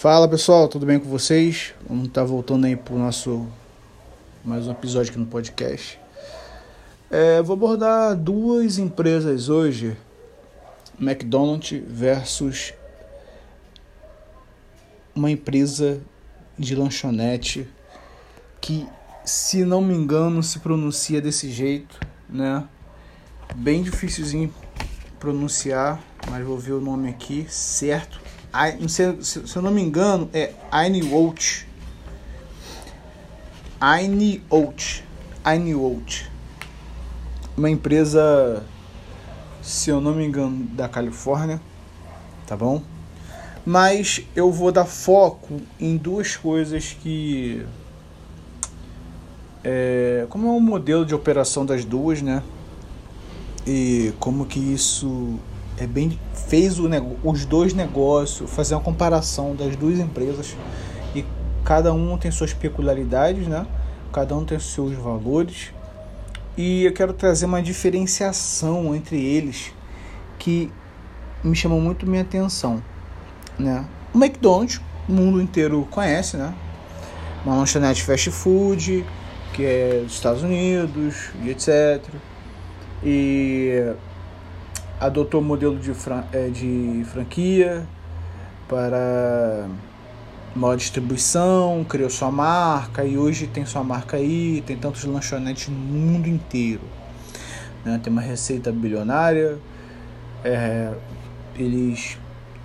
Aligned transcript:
Fala 0.00 0.26
pessoal, 0.26 0.66
tudo 0.66 0.86
bem 0.86 0.98
com 0.98 1.10
vocês? 1.10 1.74
Vamos 1.86 2.08
estar 2.08 2.22
tá 2.22 2.26
voltando 2.26 2.64
aí 2.64 2.74
para 2.74 2.94
o 2.94 2.98
nosso 2.98 3.46
mais 4.42 4.66
um 4.66 4.70
episódio 4.70 5.10
aqui 5.10 5.20
no 5.20 5.26
podcast. 5.26 6.00
É, 7.10 7.42
vou 7.42 7.52
abordar 7.52 8.16
duas 8.16 8.78
empresas 8.78 9.50
hoje: 9.50 9.94
McDonald's 10.98 11.82
versus 11.86 12.72
uma 15.14 15.30
empresa 15.30 16.00
de 16.58 16.74
lanchonete 16.74 17.68
que, 18.58 18.88
se 19.22 19.66
não 19.66 19.82
me 19.82 19.92
engano, 19.92 20.42
se 20.42 20.60
pronuncia 20.60 21.20
desse 21.20 21.50
jeito, 21.50 22.00
né? 22.26 22.66
Bem 23.54 23.82
difícilzinho 23.82 24.50
pronunciar, 25.18 26.02
mas 26.30 26.42
vou 26.42 26.56
ver 26.56 26.72
o 26.72 26.80
nome 26.80 27.10
aqui 27.10 27.46
certo 27.50 28.29
se, 28.88 29.22
se, 29.22 29.56
eu 29.56 29.62
não 29.62 29.70
me 29.70 29.82
engano, 29.82 30.28
é 30.32 30.52
Einwolt. 30.72 31.66
Einwolt. 33.80 35.04
Einwolt. 35.44 36.30
Uma 37.56 37.70
empresa, 37.70 38.64
se 39.62 39.90
eu 39.90 40.00
não 40.00 40.14
me 40.14 40.24
engano, 40.24 40.64
da 40.72 40.88
Califórnia, 40.88 41.60
tá 42.46 42.56
bom? 42.56 42.82
Mas 43.64 44.22
eu 44.34 44.50
vou 44.50 44.72
dar 44.72 44.86
foco 44.86 45.60
em 45.78 45.96
duas 45.96 46.36
coisas 46.36 46.96
que 47.00 47.64
é, 49.62 50.26
como 50.30 50.48
é 50.48 50.50
o 50.50 50.60
modelo 50.60 51.04
de 51.04 51.14
operação 51.14 51.66
das 51.66 51.84
duas, 51.84 52.22
né? 52.22 52.42
E 53.66 54.12
como 54.18 54.46
que 54.46 54.58
isso 54.58 55.38
é 55.80 55.86
bem 55.86 56.18
fez 56.34 56.78
o, 56.78 56.88
os 57.24 57.46
dois 57.46 57.72
negócios, 57.72 58.50
fazer 58.50 58.74
uma 58.74 58.82
comparação 58.82 59.56
das 59.56 59.74
duas 59.76 59.98
empresas 59.98 60.54
e 61.14 61.24
cada 61.64 61.92
um 61.92 62.18
tem 62.18 62.30
suas 62.30 62.52
peculiaridades, 62.52 63.48
né? 63.48 63.66
Cada 64.12 64.36
um 64.36 64.44
tem 64.44 64.58
seus 64.58 64.92
valores 64.92 65.72
e 66.56 66.84
eu 66.84 66.92
quero 66.92 67.14
trazer 67.14 67.46
uma 67.46 67.62
diferenciação 67.62 68.94
entre 68.94 69.18
eles 69.18 69.72
que 70.38 70.70
me 71.42 71.56
chamou 71.56 71.80
muito 71.80 72.06
minha 72.06 72.22
atenção, 72.22 72.82
né? 73.58 73.86
O 74.12 74.18
McDonald's, 74.18 74.80
o 75.08 75.12
mundo 75.12 75.40
inteiro 75.40 75.88
conhece, 75.90 76.36
né? 76.36 76.52
Uma 77.44 77.56
lanchonete 77.56 78.02
fast 78.02 78.30
food 78.30 79.06
que 79.54 79.64
é 79.64 80.00
dos 80.02 80.12
Estados 80.12 80.42
Unidos 80.42 81.30
e 81.42 81.50
etc. 81.50 82.04
E 83.02 83.94
adotou 85.00 85.40
o 85.40 85.44
modelo 85.44 85.78
de, 85.78 85.94
fran 85.94 86.22
é, 86.30 86.48
de 86.48 87.02
franquia 87.10 87.86
para 88.68 89.66
maior 90.54 90.76
distribuição, 90.76 91.84
criou 91.88 92.10
sua 92.10 92.30
marca 92.30 93.04
e 93.04 93.16
hoje 93.16 93.46
tem 93.46 93.64
sua 93.64 93.82
marca 93.82 94.18
aí, 94.18 94.62
tem 94.66 94.76
tantos 94.76 95.04
lanchonetes 95.04 95.68
no 95.68 95.76
mundo 95.76 96.28
inteiro. 96.28 96.82
Né? 97.84 97.98
Tem 98.02 98.12
uma 98.12 98.20
receita 98.20 98.70
bilionária, 98.70 99.58
é, 100.44 100.92
eles 101.56 102.18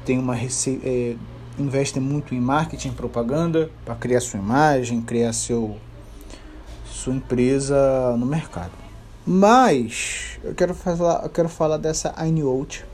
têm 0.04 0.20
uma 0.20 0.36
receita, 0.36 0.88
é, 0.88 1.16
investem 1.58 2.02
muito 2.02 2.36
em 2.36 2.40
marketing 2.40 2.92
propaganda 2.92 3.70
para 3.86 3.96
criar 3.96 4.20
sua 4.20 4.40
imagem, 4.40 5.02
criar 5.02 5.32
seu, 5.32 5.78
sua 6.86 7.14
empresa 7.14 8.16
no 8.18 8.26
mercado. 8.26 8.85
Mas 9.26 10.40
eu 10.44 10.54
quero 10.54 10.76
falar, 10.76 11.24
eu 11.24 11.30
quero 11.30 11.50
falar 11.50 11.78
dessa 11.78 12.14
Ainiout 12.16 12.86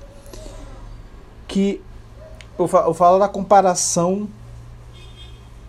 que 1.46 1.82
eu 2.58 2.68
falo, 2.68 2.90
eu 2.90 2.94
falo 2.94 3.20
da 3.20 3.28
comparação 3.28 4.30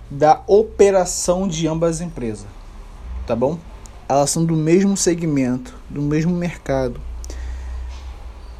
da 0.08 0.42
operação 0.46 1.48
de 1.48 1.66
ambas 1.66 1.96
as 1.96 2.00
empresas, 2.02 2.46
tá 3.26 3.34
bom? 3.34 3.58
Elas 4.08 4.30
são 4.30 4.44
do 4.44 4.54
mesmo 4.54 4.96
segmento, 4.96 5.74
do 5.88 6.02
mesmo 6.02 6.32
mercado. 6.36 7.00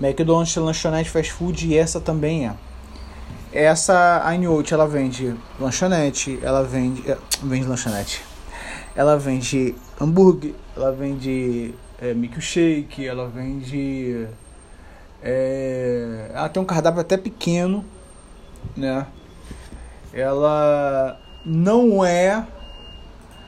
McDonald's, 0.01 0.57
lanchonete, 0.57 1.11
fast 1.11 1.33
food 1.33 1.69
e 1.69 1.77
essa 1.77 2.01
também 2.01 2.49
é. 2.49 2.55
Essa 3.53 4.23
Ainiout, 4.25 4.73
ela 4.73 4.89
vende 4.89 5.37
lanchonete, 5.61 6.41
ela 6.43 6.65
vende, 6.65 7.09
eh, 7.09 7.19
vende 7.43 7.67
lanchonete. 7.67 8.25
Ela 8.97 9.19
vende 9.19 9.75
hambúrguer, 10.01 10.55
ela 10.75 10.91
vende 10.91 11.75
é, 12.03 12.13
milkshake, 12.13 13.07
ela 13.07 13.29
vende. 13.29 14.27
É, 15.23 16.33
ela 16.35 16.49
tem 16.49 16.61
um 16.61 16.67
cardápio 16.67 17.01
até 17.01 17.17
pequeno, 17.17 17.85
né? 18.77 19.07
Ela 20.13 21.21
não 21.47 22.05
é. 22.05 22.45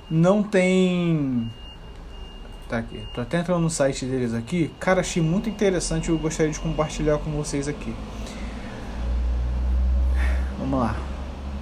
Não 0.08 0.40
tem. 0.40 1.50
Tá 2.68 2.78
aqui. 2.78 3.00
Tô 3.12 3.22
até 3.22 3.40
entrando 3.40 3.62
no 3.62 3.70
site 3.70 4.06
deles 4.06 4.32
aqui. 4.32 4.70
Cara, 4.78 5.00
achei 5.00 5.20
muito 5.20 5.48
interessante. 5.48 6.08
Eu 6.08 6.18
gostaria 6.18 6.52
de 6.52 6.60
compartilhar 6.60 7.18
com 7.18 7.32
vocês 7.32 7.66
aqui. 7.66 7.92
Vamos 10.60 10.78
lá. 10.78 10.96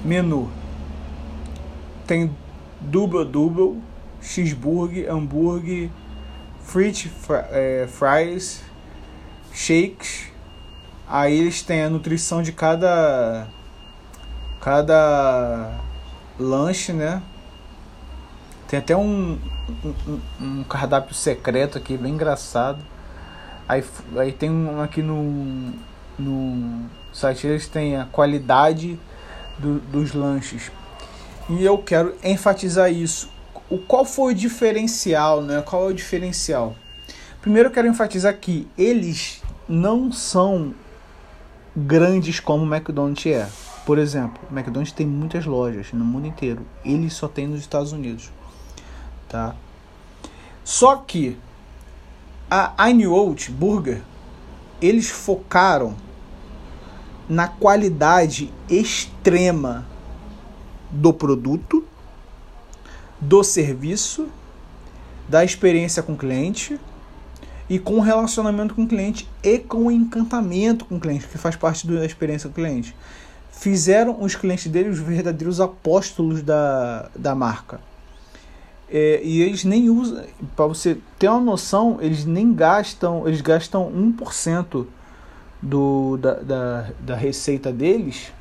Menu. 0.05 0.51
Tem 2.07 2.31
double 2.81 3.25
double, 3.25 3.81
cheeseburger, 4.21 5.11
hambúrguer, 5.11 5.89
French 6.65 7.11
é, 7.51 7.89
fries, 7.89 8.63
shakes. 9.53 10.31
Aí 11.09 11.39
eles 11.39 11.63
têm 11.63 11.83
a 11.83 11.91
nutrição 11.91 12.43
de 12.43 12.53
cada 12.53 13.47
cada 14.61 15.81
lanche, 16.39 16.93
né? 16.93 17.21
Tem 18.69 18.79
até 18.79 18.97
um, 18.97 19.39
um, 19.85 20.21
um, 20.41 20.65
cardápio 20.65 21.15
secreto 21.15 21.77
aqui, 21.77 21.97
bem 21.97 22.15
engraçado. 22.15 22.79
Aí, 23.69 23.85
aí 24.17 24.33
tem 24.33 24.51
um 24.51 24.81
aqui 24.81 25.03
no, 25.03 25.73
no 26.19 26.87
site, 27.13 27.47
eles 27.47 27.69
têm 27.69 27.97
a 27.97 28.07
qualidade 28.07 28.99
do, 29.59 29.79
dos 29.81 30.15
lanches. 30.15 30.71
E 31.51 31.65
eu 31.65 31.77
quero 31.79 32.15
enfatizar 32.23 32.91
isso 32.91 33.29
o 33.73 33.79
qual 33.79 34.05
foi 34.05 34.35
o 34.35 34.37
diferencial, 34.37 35.41
né? 35.41 35.63
Qual 35.63 35.85
é 35.85 35.93
o 35.93 35.95
diferencial? 35.95 36.77
Primeiro 37.41 37.71
eu 37.71 37.73
quero 37.73 37.89
enfatizar 37.89 38.37
que 38.37 38.69
eles 38.77 39.43
não 39.67 40.13
são 40.13 40.75
grandes 41.75 42.39
como 42.39 42.65
o 42.65 42.75
McDonald's 42.75 43.25
é. 43.25 43.49
Por 43.87 43.99
exemplo, 43.99 44.43
o 44.51 44.53
McDonald's 44.53 44.93
tem 44.93 45.07
muitas 45.07 45.47
lojas 45.47 45.91
no 45.95 46.05
mundo 46.05 46.27
inteiro. 46.27 46.67
Ele 46.85 47.09
só 47.09 47.27
tem 47.27 47.47
nos 47.47 47.61
Estados 47.61 47.93
Unidos, 47.93 48.31
tá? 49.27 49.57
Só 50.63 50.97
que 50.97 51.39
a 52.51 52.75
Oat 53.09 53.51
Burger 53.51 54.03
eles 54.83 55.09
focaram 55.09 55.97
na 57.27 57.49
qualidade 57.49 58.53
extrema 58.69 59.87
do 60.91 61.11
produto 61.11 61.83
do 63.23 63.45
serviço, 63.45 64.29
da 65.29 65.45
experiência 65.45 66.03
com 66.03 66.15
o 66.15 66.17
cliente 66.17 66.79
e 67.71 67.79
com 67.79 67.95
o 67.95 68.01
relacionamento 68.01 68.75
com 68.75 68.83
o 68.83 68.89
cliente 68.89 69.29
e 69.43 69.59
com 69.61 69.87
o 69.87 69.91
encantamento 69.93 70.85
com 70.85 70.97
o 70.97 71.01
cliente, 71.01 71.29
que 71.29 71.39
faz 71.39 71.55
parte 71.55 71.87
da 71.87 72.05
experiência 72.05 72.49
do 72.49 72.55
cliente. 72.55 72.95
Fizeram 73.53 74.21
os 74.21 74.35
clientes 74.35 74.67
dele 74.67 74.89
os 74.89 74.99
verdadeiros 74.99 75.61
apóstolos 75.61 76.43
da, 76.43 77.09
da 77.15 77.35
marca. 77.35 77.81
É, 78.91 79.21
e 79.23 79.41
eles 79.41 79.65
nem 79.65 79.89
usam, 79.89 80.25
para 80.57 80.67
você 80.67 80.99
ter 81.19 81.29
uma 81.29 81.41
noção, 81.41 81.99
eles 82.01 82.25
nem 82.25 82.53
gastam, 82.53 83.27
eles 83.27 83.41
gastam 83.41 83.91
1% 83.91 84.85
do, 85.63 86.17
da, 86.17 86.35
da, 86.35 86.91
da 87.01 87.15
receita 87.15 87.73
deles 87.73 88.33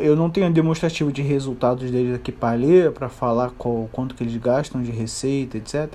eu 0.00 0.16
não 0.16 0.30
tenho 0.30 0.50
demonstrativo 0.50 1.12
de 1.12 1.20
resultados 1.20 1.90
deles 1.90 2.14
aqui 2.14 2.32
para 2.32 2.56
ler, 2.56 2.92
para 2.92 3.08
falar 3.08 3.50
qual, 3.50 3.88
quanto 3.92 4.14
que 4.14 4.24
eles 4.24 4.36
gastam 4.36 4.82
de 4.82 4.90
receita, 4.90 5.58
etc. 5.58 5.92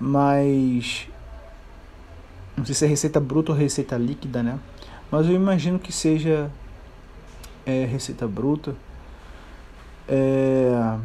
Mas 0.00 1.08
não 2.56 2.64
sei 2.64 2.74
se 2.74 2.84
é 2.84 2.88
receita 2.88 3.20
bruta 3.20 3.52
ou 3.52 3.58
receita 3.58 3.96
líquida, 3.96 4.42
né? 4.42 4.58
Mas 5.10 5.26
eu 5.26 5.34
imagino 5.34 5.78
que 5.78 5.92
seja 5.92 6.50
é, 7.66 7.84
receita 7.84 8.26
bruta. 8.26 8.74
É, 10.08 10.98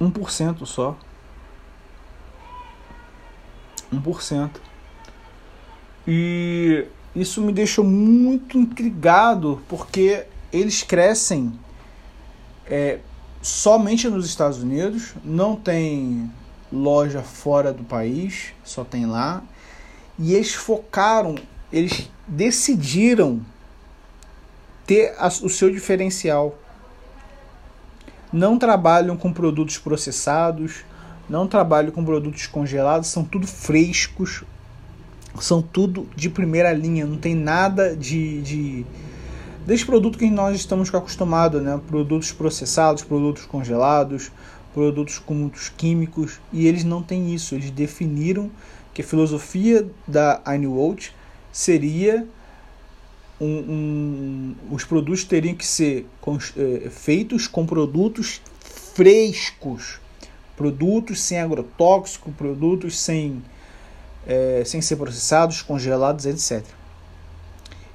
1% 0.00 0.66
só. 0.66 0.96
1%. 3.92 4.50
E 6.06 6.86
isso 7.20 7.40
me 7.40 7.52
deixou 7.52 7.84
muito 7.84 8.58
intrigado 8.58 9.60
porque 9.68 10.24
eles 10.52 10.82
crescem 10.82 11.52
é, 12.66 12.98
somente 13.40 14.08
nos 14.08 14.26
Estados 14.26 14.62
Unidos, 14.62 15.14
não 15.24 15.56
tem 15.56 16.30
loja 16.72 17.22
fora 17.22 17.72
do 17.72 17.82
país, 17.84 18.52
só 18.64 18.84
tem 18.84 19.06
lá. 19.06 19.42
E 20.18 20.34
eles 20.34 20.54
focaram, 20.54 21.36
eles 21.72 22.10
decidiram 22.26 23.40
ter 24.86 25.14
a, 25.18 25.28
o 25.28 25.48
seu 25.48 25.70
diferencial. 25.70 26.58
Não 28.32 28.58
trabalham 28.58 29.16
com 29.16 29.32
produtos 29.32 29.78
processados, 29.78 30.84
não 31.28 31.46
trabalham 31.46 31.90
com 31.90 32.04
produtos 32.04 32.46
congelados, 32.46 33.08
são 33.08 33.24
tudo 33.24 33.46
frescos, 33.46 34.44
são 35.40 35.62
tudo 35.62 36.08
de 36.14 36.28
primeira 36.28 36.72
linha, 36.72 37.06
não 37.06 37.16
tem 37.16 37.34
nada 37.34 37.96
de, 37.96 38.42
de 38.42 38.86
desse 39.66 39.84
produto 39.84 40.18
que 40.18 40.28
nós 40.30 40.56
estamos 40.56 40.94
acostumados, 40.94 41.62
né? 41.62 41.80
Produtos 41.86 42.32
processados, 42.32 43.02
produtos 43.02 43.44
congelados, 43.44 44.30
produtos 44.72 45.18
com 45.18 45.34
muitos 45.34 45.68
químicos, 45.68 46.40
e 46.52 46.66
eles 46.66 46.84
não 46.84 47.02
têm 47.02 47.34
isso. 47.34 47.54
Eles 47.54 47.70
definiram 47.70 48.50
que 48.94 49.02
a 49.02 49.04
filosofia 49.04 49.88
da 50.06 50.40
Einwald 50.46 51.12
seria 51.52 52.26
um, 53.40 53.46
um, 53.46 54.54
os 54.70 54.84
produtos 54.84 55.24
teriam 55.24 55.54
que 55.54 55.66
ser 55.66 56.06
com, 56.20 56.36
é, 56.36 56.90
feitos 56.90 57.46
com 57.46 57.64
produtos 57.64 58.40
frescos, 58.94 60.00
produtos 60.56 61.20
sem 61.20 61.38
agrotóxico, 61.38 62.32
produtos 62.32 62.98
sem, 62.98 63.42
é, 64.28 64.62
sem 64.64 64.82
ser 64.82 64.96
processados, 64.96 65.62
congelados, 65.62 66.26
etc. 66.26 66.62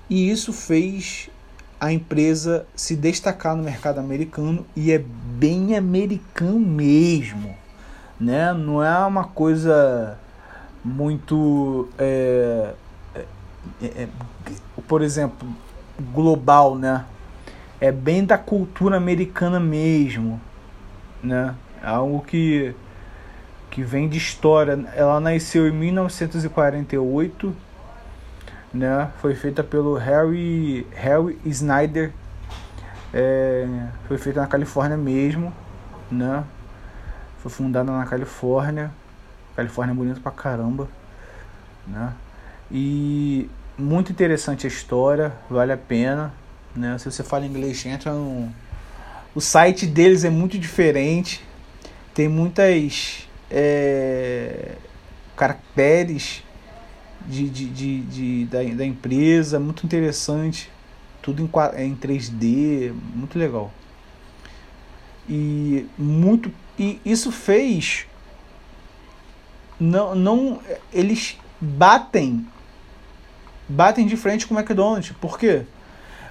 E 0.09 0.29
isso 0.29 0.51
fez 0.51 1.29
a 1.79 1.91
empresa 1.91 2.65
se 2.75 2.95
destacar 2.95 3.55
no 3.55 3.63
mercado 3.63 3.99
americano 3.99 4.65
e 4.75 4.91
é 4.91 4.97
bem 4.97 5.77
americano 5.77 6.59
mesmo, 6.59 7.55
né? 8.19 8.51
Não 8.53 8.83
é 8.83 9.05
uma 9.05 9.25
coisa 9.25 10.17
muito, 10.83 11.87
é, 11.97 12.73
é, 13.15 13.25
é, 13.81 14.07
por 14.87 15.01
exemplo, 15.01 15.47
global, 16.13 16.75
né? 16.75 17.05
É 17.79 17.91
bem 17.91 18.25
da 18.25 18.37
cultura 18.37 18.97
americana 18.97 19.59
mesmo, 19.59 20.39
né? 21.21 21.53
Algo 21.81 22.21
que 22.21 22.73
que 23.73 23.83
vem 23.83 24.07
de 24.07 24.17
história. 24.17 24.79
Ela 24.95 25.19
nasceu 25.19 25.67
em 25.67 25.71
1948 25.71 27.53
né? 28.73 29.11
Foi 29.21 29.35
feita 29.35 29.63
pelo 29.63 29.95
Harry, 29.95 30.87
Harry 30.95 31.37
Snyder. 31.45 32.11
É, 33.13 33.67
foi 34.07 34.17
feita 34.17 34.41
na 34.41 34.47
Califórnia 34.47 34.97
mesmo, 34.97 35.53
né? 36.09 36.43
Foi 37.39 37.51
fundada 37.51 37.91
na 37.91 38.05
Califórnia. 38.05 38.91
Califórnia 39.55 39.93
é 39.93 39.95
bonito 39.95 40.21
pra 40.21 40.31
caramba, 40.31 40.87
né? 41.85 42.13
E 42.71 43.47
muito 43.77 44.11
interessante 44.11 44.65
a 44.65 44.69
história, 44.69 45.31
vale 45.47 45.71
a 45.71 45.77
pena, 45.77 46.33
né? 46.75 46.97
Se 46.97 47.05
você 47.05 47.23
fala 47.23 47.45
inglês, 47.45 47.85
entra 47.85 48.11
no 48.11 48.51
o 49.35 49.41
site 49.41 49.87
deles 49.87 50.23
é 50.23 50.29
muito 50.29 50.59
diferente, 50.59 51.43
tem 52.13 52.27
muitas 52.27 53.27
é, 53.55 54.71
caracteres 55.35 56.43
de, 57.27 57.47
de, 57.47 57.65
de, 57.67 58.01
de 58.01 58.45
da, 58.45 58.63
da, 58.63 58.85
empresa, 58.85 59.59
muito 59.59 59.85
interessante. 59.85 60.71
Tudo 61.21 61.41
em, 61.41 61.85
em 61.85 61.95
3D, 61.95 62.91
muito 63.13 63.37
legal. 63.37 63.71
E 65.29 65.85
muito 65.97 66.51
e 66.77 66.99
isso 67.05 67.31
fez 67.31 68.07
não 69.79 70.15
não 70.15 70.59
eles 70.91 71.37
batem 71.61 72.45
batem 73.69 74.05
de 74.05 74.17
frente 74.17 74.45
com 74.47 74.55
o 74.55 74.59
McDonald's. 74.59 75.15
Por 75.21 75.37
quê? 75.37 75.63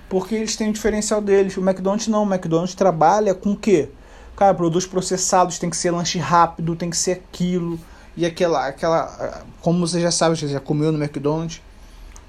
Porque 0.09 0.35
eles 0.35 0.57
têm 0.57 0.69
o 0.69 0.73
diferencial 0.73 1.23
deles. 1.23 1.57
O 1.57 1.63
McDonald's 1.63 2.09
não, 2.09 2.25
o 2.25 2.31
McDonald's 2.31 2.75
trabalha 2.75 3.35
com 3.35 3.53
o 3.53 3.57
quê? 3.57 3.89
Cara, 4.37 4.55
produtos 4.55 4.87
processados, 4.87 5.59
tem 5.59 5.69
que 5.69 5.77
ser 5.77 5.91
lanche 5.91 6.19
rápido, 6.19 6.75
tem 6.75 6.91
que 6.91 6.97
ser 6.97 7.13
aquilo 7.13 7.79
e 8.17 8.27
aquela, 8.27 8.67
aquela 8.67 9.45
como 9.61 9.87
você 9.87 10.01
já 10.01 10.11
sabe, 10.11 10.37
você 10.37 10.49
já 10.49 10.61
comeu 10.61 10.93
no 10.93 11.03
McDonald's. 11.03 11.61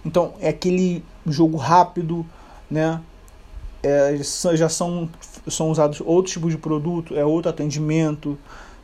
Então 0.05 0.33
é 0.39 0.49
aquele 0.49 1.03
jogo 1.25 1.57
rápido, 1.57 2.25
né? 2.69 3.01
É, 3.81 4.17
já 4.53 4.69
são, 4.69 5.09
são 5.47 5.69
usados 5.69 6.01
outros 6.01 6.33
tipos 6.33 6.51
de 6.51 6.57
produto, 6.57 7.15
é 7.15 7.25
outro 7.25 7.49
atendimento, 7.49 8.37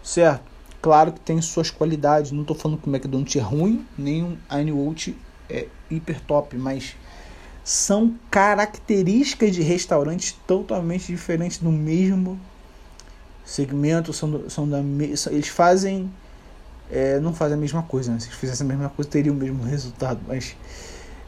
certo? 0.04 0.44
Claro 0.82 1.14
que 1.14 1.20
tem 1.22 1.42
suas 1.42 1.72
qualidades. 1.72 2.32
Não 2.32 2.42
estou 2.42 2.56
falando 2.56 2.82
que 2.82 2.90
o 2.90 2.94
McDonald's 2.94 3.36
é 3.36 3.40
ruim, 3.40 3.86
nem 3.98 4.24
o 4.24 4.38
Anywalt 4.50 5.10
é 5.50 5.68
hiper 5.90 6.22
top, 6.22 6.58
mas 6.58 6.96
são 7.64 8.16
características 8.30 9.54
de 9.54 9.62
restaurantes 9.62 10.36
totalmente 10.46 11.08
diferentes 11.08 11.60
do 11.60 11.72
mesmo 11.72 12.40
segmento, 13.50 14.14
são, 14.14 14.50
são 14.50 14.70
da, 14.70 14.80
eles 15.32 15.48
fazem 15.48 16.10
é, 16.92 17.20
não 17.20 17.34
fazem 17.34 17.56
a 17.56 17.60
mesma 17.60 17.84
coisa. 17.84 18.12
Né? 18.12 18.20
Se 18.20 18.30
fizessem 18.30 18.66
a 18.66 18.70
mesma 18.70 18.90
coisa, 18.90 19.10
teriam 19.10 19.36
o 19.36 19.38
mesmo 19.38 19.64
resultado. 19.64 20.20
Mas 20.28 20.56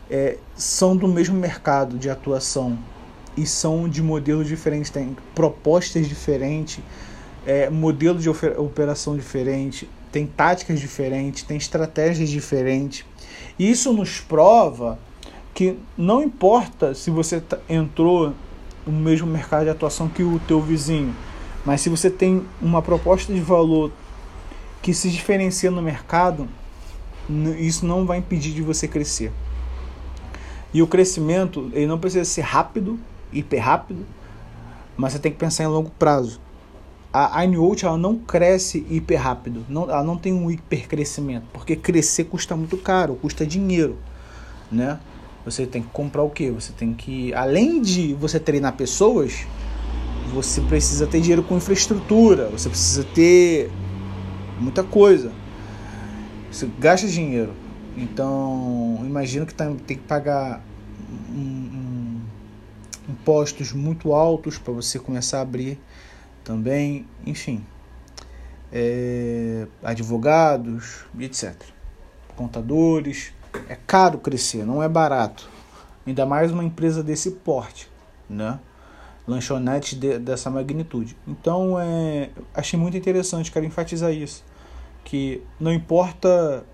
é, 0.09 0.37
são 0.55 0.95
do 0.95 1.07
mesmo 1.07 1.35
mercado 1.35 1.97
de 1.97 2.09
atuação 2.09 2.77
e 3.37 3.45
são 3.45 3.87
de 3.87 4.01
modelos 4.01 4.47
diferentes, 4.47 4.89
têm 4.89 5.15
propostas 5.33 6.07
diferentes, 6.07 6.83
é, 7.45 7.69
modelo 7.69 8.19
de 8.19 8.29
operação 8.29 9.15
diferente, 9.15 9.89
tem 10.11 10.27
táticas 10.27 10.79
diferentes, 10.79 11.43
tem 11.43 11.57
estratégias 11.57 12.29
diferentes. 12.29 13.05
E 13.57 13.69
isso 13.69 13.93
nos 13.93 14.19
prova 14.19 14.99
que 15.53 15.77
não 15.97 16.21
importa 16.21 16.93
se 16.93 17.09
você 17.09 17.41
entrou 17.69 18.33
no 18.85 18.91
mesmo 18.91 19.27
mercado 19.27 19.63
de 19.63 19.69
atuação 19.69 20.09
que 20.09 20.23
o 20.23 20.39
teu 20.39 20.59
vizinho, 20.59 21.15
mas 21.65 21.81
se 21.81 21.89
você 21.89 22.09
tem 22.09 22.43
uma 22.61 22.81
proposta 22.81 23.33
de 23.33 23.39
valor 23.39 23.91
que 24.81 24.93
se 24.93 25.09
diferencia 25.09 25.69
no 25.69 25.81
mercado, 25.81 26.47
isso 27.59 27.85
não 27.85 28.05
vai 28.05 28.17
impedir 28.17 28.53
de 28.53 28.61
você 28.61 28.87
crescer. 28.87 29.31
E 30.73 30.81
o 30.81 30.87
crescimento, 30.87 31.69
ele 31.73 31.85
não 31.85 31.99
precisa 31.99 32.25
ser 32.25 32.41
rápido, 32.41 32.99
hiper 33.31 33.63
rápido, 33.63 34.05
mas 34.97 35.13
você 35.13 35.19
tem 35.19 35.31
que 35.31 35.37
pensar 35.37 35.63
em 35.63 35.67
longo 35.67 35.91
prazo. 35.91 36.39
A 37.13 37.39
Ainwood 37.39 37.85
ela 37.85 37.97
não 37.97 38.17
cresce 38.17 38.85
hiper 38.89 39.21
rápido, 39.21 39.65
não, 39.67 39.83
ela 39.83 40.03
não 40.03 40.17
tem 40.17 40.33
um 40.33 40.49
hiper 40.49 40.87
crescimento, 40.87 41.45
porque 41.51 41.75
crescer 41.75 42.23
custa 42.23 42.55
muito 42.55 42.77
caro, 42.77 43.15
custa 43.15 43.45
dinheiro, 43.45 43.97
né? 44.71 44.97
Você 45.43 45.65
tem 45.65 45.81
que 45.81 45.89
comprar 45.89 46.23
o 46.23 46.29
que? 46.29 46.49
Você 46.51 46.71
tem 46.71 46.93
que, 46.93 47.33
além 47.33 47.81
de 47.81 48.13
você 48.13 48.39
treinar 48.39 48.73
pessoas, 48.73 49.45
você 50.33 50.61
precisa 50.61 51.05
ter 51.05 51.19
dinheiro 51.19 51.43
com 51.43 51.57
infraestrutura, 51.57 52.47
você 52.47 52.69
precisa 52.69 53.03
ter 53.03 53.69
muita 54.59 54.83
coisa. 54.83 55.31
Você 56.51 56.69
gasta 56.79 57.07
dinheiro. 57.07 57.53
Então, 57.97 59.01
imagino 59.03 59.45
que 59.45 59.53
tem, 59.53 59.75
tem 59.75 59.97
que 59.97 60.03
pagar 60.03 60.63
impostos 63.09 63.73
muito 63.73 64.13
altos 64.13 64.57
para 64.57 64.73
você 64.73 64.97
começar 64.97 65.39
a 65.39 65.41
abrir 65.41 65.79
também, 66.43 67.05
enfim. 67.25 67.65
É, 68.71 69.67
advogados, 69.83 71.05
etc. 71.19 71.53
Contadores. 72.35 73.33
É 73.67 73.75
caro 73.75 74.17
crescer, 74.17 74.65
não 74.65 74.81
é 74.81 74.87
barato. 74.87 75.49
Ainda 76.07 76.25
mais 76.25 76.51
uma 76.51 76.63
empresa 76.63 77.03
desse 77.03 77.31
porte, 77.31 77.89
né? 78.29 78.59
Lanchonetes 79.27 79.97
de, 79.99 80.17
dessa 80.19 80.49
magnitude. 80.49 81.15
Então, 81.27 81.79
é, 81.79 82.29
achei 82.53 82.79
muito 82.79 82.97
interessante, 82.97 83.51
quero 83.51 83.65
enfatizar 83.65 84.11
isso 84.11 84.43
que 85.03 85.41
não 85.59 85.73
importa 85.73 86.65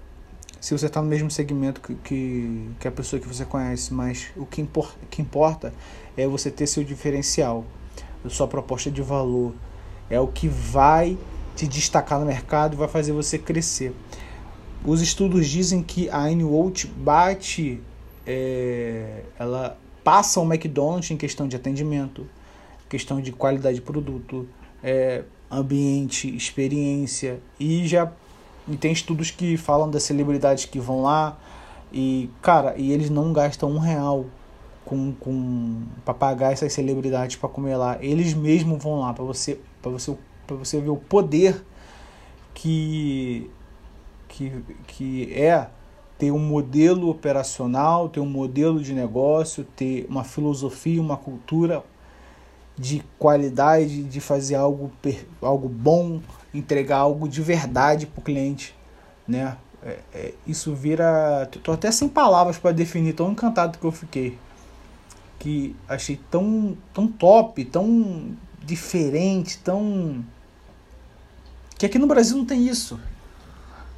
se 0.60 0.78
você 0.78 0.88
está 0.88 1.02
no 1.02 1.08
mesmo 1.08 1.30
segmento 1.30 1.80
que, 1.82 1.96
que, 1.96 2.70
que, 2.80 2.88
a 2.88 2.92
pessoa 2.92 3.20
que 3.20 3.28
você 3.28 3.46
conhece, 3.46 3.94
mas 3.94 4.32
o 4.36 4.46
que, 4.46 4.62
impor, 4.62 4.96
que 5.10 5.22
importa 5.22 5.74
é 6.16 6.28
você 6.28 6.50
ter 6.50 6.66
seu 6.68 6.84
diferencial, 6.84 7.64
sua 8.28 8.48
proposta 8.48 8.90
de 8.90 9.02
valor. 9.02 9.54
É 10.10 10.20
o 10.20 10.28
que 10.28 10.48
vai 10.48 11.18
te 11.56 11.68
destacar 11.68 12.20
no 12.20 12.26
mercado 12.26 12.76
vai 12.76 12.88
fazer 12.88 13.12
você 13.12 13.38
crescer. 13.38 13.94
Os 14.86 15.02
estudos 15.02 15.48
dizem 15.48 15.82
que 15.82 16.10
a 16.10 16.20
Anwalt 16.26 16.86
bate, 16.86 17.82
é, 18.26 19.24
ela 19.38 19.78
passa 20.04 20.40
o 20.40 20.44
McDonald's 20.44 21.12
em 21.12 21.18
questão 21.18 21.48
de 21.48 21.56
atendimento, 21.56 22.28
questão 22.90 23.22
de 23.22 23.32
qualidade 23.32 23.76
de 23.76 23.82
produto, 23.82 24.48
é, 24.84 25.24
ambiente, 25.50 26.34
experiência. 26.36 27.40
E 27.60 27.88
já 27.88 28.12
e 28.68 28.76
tem 28.76 28.92
estudos 28.92 29.32
que 29.32 29.56
falam 29.56 29.90
das 29.90 30.04
celebridades 30.04 30.66
que 30.66 30.80
vão 30.80 31.02
lá 31.02 31.38
e 31.92 32.30
cara 32.42 32.76
e 32.78 32.92
eles 32.92 33.10
não 33.10 33.32
gastam 33.32 33.72
um 33.72 33.80
real 33.80 34.26
com, 34.84 35.14
com 35.14 35.84
para 36.04 36.14
pagar 36.14 36.52
essas 36.52 36.74
celebridades 36.74 37.38
para 37.38 37.48
comer 37.48 37.78
lá. 37.78 37.98
Eles 38.02 38.34
mesmos 38.34 38.82
vão 38.84 39.00
lá 39.00 39.14
para 39.14 39.24
você 39.24 39.60
para 39.82 39.92
você 39.92 40.18
para 40.46 40.56
você 40.56 40.82
ver 40.82 40.90
o 40.90 40.98
poder 40.98 41.64
que 42.54 43.50
que, 44.28 44.52
que 44.86 45.34
é 45.34 45.70
ter 46.18 46.32
um 46.32 46.40
modelo 46.40 47.10
operacional, 47.10 48.10
ter 48.10 48.20
um 48.20 48.30
modelo 48.30 48.82
de 48.82 48.94
negócio, 48.94 49.64
ter 49.76 50.06
uma 50.10 50.24
filosofia, 50.24 51.02
uma 51.02 51.16
cultura 51.16 51.84
de 52.78 53.04
qualidade, 53.18 54.04
de 54.04 54.22
fazer 54.22 54.56
algo, 54.56 54.92
algo 55.42 55.68
bom, 55.68 56.22
entregar 56.54 56.98
algo 56.98 57.28
de 57.28 57.42
verdade 57.42 58.06
para 58.06 58.20
o 58.20 58.24
cliente, 58.24 58.76
né? 59.28 59.58
É, 59.84 60.00
é, 60.14 60.34
isso 60.46 60.74
vira, 60.76 61.50
tô 61.64 61.72
até 61.72 61.92
sem 61.92 62.10
palavras 62.10 62.58
para 62.58 62.72
definir, 62.72 63.14
tão 63.14 63.32
encantado 63.32 63.78
que 63.78 63.86
eu 63.86 63.92
fiquei, 63.92 64.38
que 65.40 65.76
achei 65.88 66.20
tão, 66.30 66.78
tão 66.94 67.08
top, 67.08 67.64
tão 67.66 68.36
diferente, 68.64 69.60
tão 69.60 70.24
que 71.78 71.86
aqui 71.86 72.00
no 72.00 72.08
Brasil 72.08 72.36
não 72.36 72.46
tem 72.46 72.68
isso. 72.68 73.00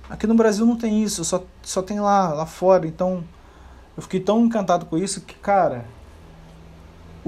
Aqui 0.10 0.28
no 0.28 0.36
Brasil 0.36 0.66
não 0.66 0.76
tem 0.76 1.02
isso, 1.02 1.24
só, 1.24 1.44
só 1.64 1.82
tem 1.82 2.00
lá, 2.00 2.34
lá 2.34 2.46
fora. 2.46 2.86
Então 2.86 3.24
eu 3.96 4.04
fiquei 4.04 4.20
tão 4.20 4.46
encantado 4.46 4.86
com 4.86 4.98
isso 4.98 5.22
que, 5.22 5.36
cara, 5.36 5.86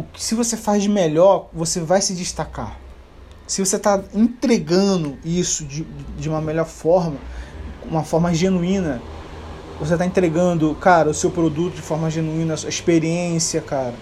o 0.01 0.03
que 0.03 0.23
se 0.23 0.35
você 0.35 0.57
faz 0.57 0.81
de 0.83 0.89
melhor, 0.89 1.49
você 1.53 1.79
vai 1.79 2.01
se 2.01 2.13
destacar. 2.13 2.79
Se 3.47 3.63
você 3.63 3.75
está 3.75 4.03
entregando 4.13 5.17
isso 5.23 5.63
de, 5.65 5.83
de 6.17 6.27
uma 6.27 6.41
melhor 6.41 6.65
forma, 6.65 7.17
uma 7.85 8.03
forma 8.03 8.33
genuína, 8.33 9.01
você 9.79 9.93
está 9.93 10.05
entregando, 10.05 10.73
cara, 10.75 11.09
o 11.09 11.13
seu 11.13 11.29
produto 11.29 11.75
de 11.75 11.81
forma 11.81 12.09
genuína, 12.09 12.53
a 12.53 12.57
sua 12.57 12.69
experiência, 12.69 13.61
cara, 13.61 13.93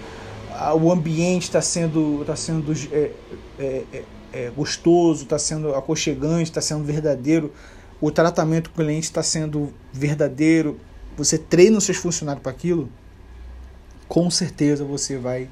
o 0.79 0.91
ambiente 0.91 1.43
está 1.43 1.61
sendo, 1.61 2.23
tá 2.25 2.35
sendo 2.35 2.73
é, 2.91 3.11
é, 3.57 3.83
é, 3.93 4.03
é 4.33 4.51
gostoso, 4.55 5.23
está 5.23 5.39
sendo 5.39 5.73
aconchegante, 5.73 6.49
está 6.49 6.61
sendo 6.61 6.83
verdadeiro. 6.83 7.53
O 7.99 8.11
tratamento 8.11 8.69
com 8.69 8.81
o 8.81 8.85
cliente 8.85 9.05
está 9.05 9.23
sendo 9.23 9.73
verdadeiro, 9.91 10.79
você 11.17 11.37
treina 11.37 11.77
os 11.77 11.83
seus 11.83 11.97
funcionários 11.97 12.41
para 12.41 12.51
aquilo, 12.51 12.89
com 14.07 14.29
certeza 14.31 14.85
você 14.85 15.17
vai 15.17 15.49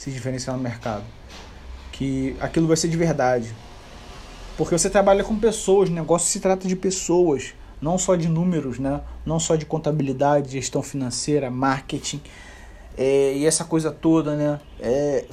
se 0.00 0.10
diferenciar 0.10 0.56
no 0.56 0.62
mercado. 0.62 1.04
Que 1.92 2.34
aquilo 2.40 2.66
vai 2.66 2.76
ser 2.76 2.88
de 2.88 2.96
verdade. 2.96 3.54
Porque 4.56 4.76
você 4.76 4.88
trabalha 4.88 5.22
com 5.22 5.38
pessoas, 5.38 5.90
negócio 5.90 6.26
se 6.26 6.40
trata 6.40 6.66
de 6.66 6.74
pessoas, 6.74 7.52
não 7.82 7.98
só 7.98 8.16
de 8.16 8.26
números, 8.26 8.78
né? 8.78 9.02
não 9.26 9.38
só 9.38 9.56
de 9.56 9.66
contabilidade, 9.66 10.52
gestão 10.52 10.82
financeira, 10.82 11.50
marketing 11.50 12.22
é, 12.96 13.34
e 13.34 13.44
essa 13.44 13.62
coisa 13.62 13.90
toda, 13.90 14.34
né? 14.36 14.60
É, 14.80 15.26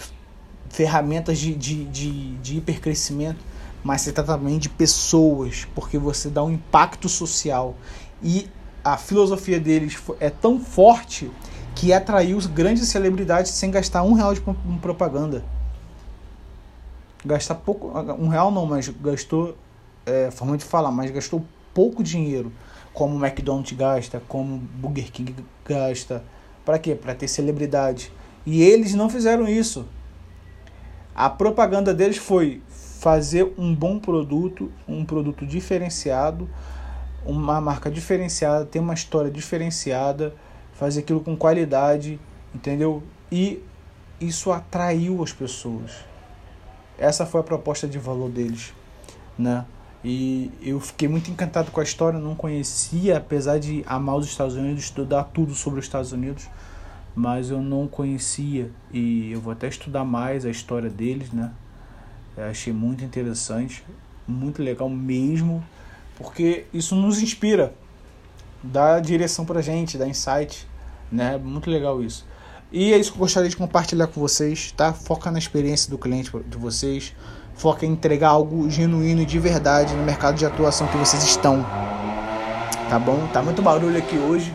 ferramentas 0.70 1.40
de, 1.40 1.56
de, 1.56 1.86
de, 1.86 2.36
de 2.36 2.58
hipercrescimento 2.58 3.40
mas 3.82 4.02
se 4.02 4.12
trata 4.12 4.34
também 4.34 4.58
de 4.58 4.68
pessoas, 4.68 5.66
porque 5.74 5.98
você 5.98 6.30
dá 6.30 6.44
um 6.44 6.52
impacto 6.52 7.08
social. 7.08 7.74
E 8.22 8.50
a 8.84 8.98
filosofia 8.98 9.62
deles 9.62 9.98
é 10.20 10.30
tão 10.30 10.60
forte 10.60 11.32
que 11.78 11.94
atraiu 11.94 12.40
grandes 12.48 12.88
celebridades 12.88 13.52
sem 13.52 13.70
gastar 13.70 14.02
um 14.02 14.14
real 14.14 14.34
de 14.34 14.42
propaganda. 14.82 15.44
Gastar 17.24 17.54
pouco, 17.54 17.90
um 18.20 18.30
real 18.30 18.50
não, 18.50 18.66
mas 18.66 18.90
gastou, 18.90 19.56
é, 20.04 20.32
forma 20.32 20.58
de 20.58 20.66
falar, 20.66 20.90
mas 20.90 21.12
gastou 21.12 21.46
pouco 21.76 22.02
dinheiro, 22.02 22.52
como 22.96 23.16
o 23.16 23.24
McDonald's 23.24 23.78
gasta, 23.78 24.20
como 24.28 24.56
o 24.56 24.58
Burger 24.58 25.12
King 25.12 25.36
gasta. 25.64 26.24
Para 26.66 26.80
quê? 26.80 26.96
Para 26.96 27.14
ter 27.14 27.28
celebridade. 27.28 28.12
E 28.44 28.64
eles 28.64 28.96
não 28.96 29.08
fizeram 29.08 29.48
isso. 29.48 29.86
A 31.14 31.30
propaganda 31.30 31.94
deles 31.94 32.18
foi 32.18 32.60
fazer 33.00 33.54
um 33.56 33.76
bom 33.76 34.00
produto, 34.00 34.72
um 34.88 35.06
produto 35.06 35.46
diferenciado, 35.46 36.50
uma 37.24 37.62
marca 37.62 37.92
diferenciada, 37.92 38.66
ter 38.66 38.80
uma 38.80 38.96
história 38.96 39.30
diferenciada, 39.30 40.34
fazer 40.78 41.02
aquilo 41.02 41.20
com 41.20 41.36
qualidade, 41.36 42.20
entendeu? 42.54 43.04
E 43.32 43.62
isso 44.22 44.52
atraiu 44.52 45.22
as 45.24 45.34
pessoas. 45.34 45.92
Essa 46.98 47.26
foi 47.26 47.42
a 47.42 47.44
proposta 47.44 47.88
de 47.88 47.98
valor 47.98 48.30
deles, 48.30 48.74
né? 49.38 49.66
E 50.04 50.52
eu 50.62 50.80
fiquei 50.80 51.08
muito 51.08 51.30
encantado 51.32 51.72
com 51.72 51.80
a 51.80 51.84
história, 51.84 52.20
não 52.20 52.36
conhecia, 52.36 53.18
apesar 53.18 53.60
de 53.60 53.84
amar 53.88 54.16
os 54.16 54.28
Estados 54.28 54.56
Unidos, 54.56 54.84
estudar 54.84 55.24
tudo 55.26 55.54
sobre 55.54 55.80
os 55.80 55.86
Estados 55.86 56.12
Unidos, 56.12 56.48
mas 57.16 57.50
eu 57.50 57.60
não 57.60 57.88
conhecia 57.88 58.72
e 58.94 59.32
eu 59.32 59.42
vou 59.42 59.52
até 59.52 59.68
estudar 59.68 60.06
mais 60.06 60.46
a 60.46 60.50
história 60.50 60.90
deles, 60.90 61.32
né? 61.32 61.52
Eu 62.38 62.46
achei 62.46 62.72
muito 62.72 63.04
interessante, 63.04 63.84
muito 64.28 64.62
legal 64.62 64.88
mesmo, 64.88 65.64
porque 66.16 66.66
isso 66.72 66.96
nos 66.96 67.20
inspira, 67.20 67.74
dá 68.62 69.00
direção 69.00 69.46
pra 69.46 69.62
gente, 69.62 69.98
dá 69.98 70.08
insight, 70.08 70.67
né? 71.12 71.38
Muito 71.38 71.70
legal 71.70 72.02
isso. 72.02 72.26
E 72.72 72.94
é 72.94 72.98
isso 72.98 73.12
que 73.12 73.18
eu 73.18 73.22
gostaria 73.22 73.50
de 73.50 73.56
compartilhar 73.56 74.08
com 74.08 74.20
vocês, 74.20 74.72
tá? 74.74 74.92
Foca 74.92 75.32
na 75.32 75.40
experiência 75.40 75.90
do 75.90 75.98
cliente 75.98 76.32
de 76.48 76.58
vocês, 76.58 77.14
foca 77.56 77.86
em 77.86 77.92
entregar 77.92 78.30
algo 78.30 78.70
genuíno 78.70 79.22
e 79.22 79.26
de 79.26 79.40
verdade 79.40 79.96
no 79.96 80.04
mercado 80.04 80.36
de 80.36 80.46
atuação 80.46 80.88
que 80.88 80.98
vocês 80.98 81.24
estão. 81.24 81.66
Tá 82.90 83.00
bom? 83.00 83.28
Tá 83.32 83.42
muito 83.42 83.62
barulho 83.62 83.98
aqui 83.98 84.18
hoje, 84.18 84.54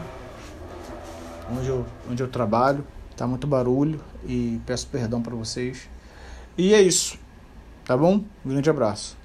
onde 1.50 1.68
eu, 1.68 1.86
onde 2.10 2.22
eu 2.22 2.28
trabalho, 2.28 2.86
tá 3.16 3.26
muito 3.26 3.46
barulho 3.46 4.00
e 4.26 4.60
peço 4.66 4.86
perdão 4.88 5.22
para 5.22 5.34
vocês. 5.34 5.88
E 6.56 6.74
é 6.74 6.82
isso. 6.82 7.18
Tá 7.84 7.96
bom? 7.96 8.22
Um 8.44 8.50
grande 8.50 8.68
abraço. 8.68 9.21